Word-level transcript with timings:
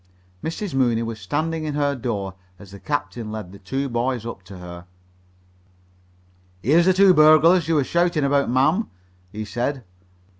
Mrs. 0.43 0.73
Mooney 0.73 1.03
was 1.03 1.19
standing 1.21 1.63
in 1.63 1.75
her 1.75 1.93
door 1.95 2.33
as 2.57 2.71
the 2.71 2.79
captain 2.79 3.31
led 3.31 3.51
the 3.51 3.59
two 3.59 3.87
boys 3.87 4.25
up 4.25 4.41
to 4.45 4.57
her. 4.57 4.87
"Here's 6.63 6.87
the 6.87 7.13
burglars 7.13 7.67
you 7.67 7.75
were 7.75 7.83
shouting 7.83 8.23
about, 8.23 8.49
ma'am," 8.49 8.89
he 9.31 9.45
said. 9.45 9.83